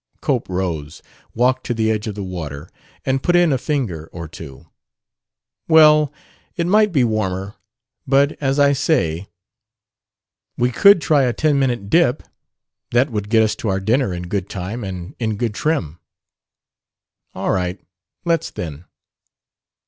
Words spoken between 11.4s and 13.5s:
minute dip. That would get